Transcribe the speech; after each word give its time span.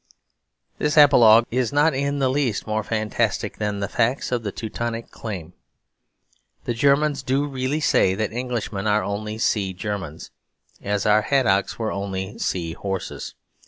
This 0.79 0.97
apologue 0.97 1.45
is 1.51 1.71
not 1.71 1.93
in 1.93 2.17
the 2.17 2.27
least 2.29 2.65
more 2.65 2.83
fantastic 2.83 3.57
than 3.59 3.81
the 3.81 3.87
facts 3.87 4.31
of 4.31 4.41
the 4.41 4.51
Teutonic 4.51 5.11
claim. 5.11 5.53
The 6.63 6.73
Germans 6.73 7.21
do 7.21 7.45
really 7.45 7.81
say 7.81 8.15
that 8.15 8.33
Englishmen 8.33 8.87
are 8.87 9.03
only 9.03 9.37
Sea 9.37 9.73
Germans, 9.75 10.31
as 10.81 11.05
our 11.05 11.21
haddocks 11.21 11.77
were 11.77 11.91
only 11.91 12.39
sea 12.39 12.73
horses. 12.73 13.35